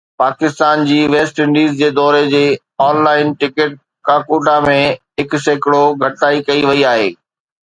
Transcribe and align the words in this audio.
پاڪستان 0.21 0.79
جي 0.91 0.95
West 1.15 1.41
Indies 1.43 1.75
جي 1.81 1.89
دوري 1.99 2.21
جي 2.31 2.41
آن 2.85 3.01
لائن 3.09 3.29
ٽڪيٽ 3.43 3.77
ڪاڪوتا 4.09 4.57
۾ 4.65 4.79
هڪ 5.21 5.43
سيڪڙو 5.45 5.85
گهٽتائي 6.05 6.45
ڪئي 6.51 6.67
وئي 6.71 6.83
آهي 6.95 7.07